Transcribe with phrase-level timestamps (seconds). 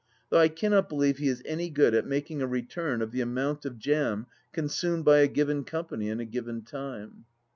[0.31, 3.65] Though I cannot believe he is any good at making a return of the amount
[3.65, 7.25] of jam consumed by a given company in a given time.